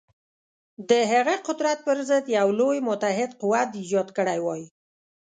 د 0.89 0.91
هغه 1.11 1.35
قدرت 1.47 1.77
پر 1.87 1.97
ضد 2.09 2.25
یو 2.37 2.47
لوی 2.59 2.77
متحد 2.89 3.31
قوت 3.41 3.69
ایجاد 3.79 4.07
کړی 4.17 4.39
وای. 4.45 4.63